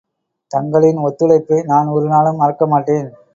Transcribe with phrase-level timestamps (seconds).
[0.51, 3.07] தங்களின் ஒத்துழைப்பை நான் ஒரு நாளும் மறக்கமாட்டேன்.